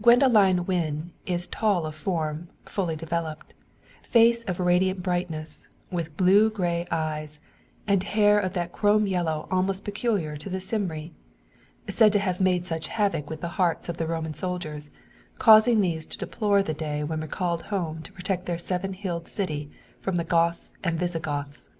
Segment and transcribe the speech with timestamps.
[0.00, 3.54] Gwendoline Wynn is tall of form, fully developed;
[4.02, 7.40] face of radiant brightness, with blue grey eyes,
[7.84, 11.12] and hair of that chrome yellow almost peculiar to the Cymri
[11.90, 14.92] said to have made such havoc with the hearts of the Roman soldiers,
[15.40, 19.72] causing these to deplore the day when recalled home to protect their seven hilled city
[20.00, 21.70] from Goths and Visigoths.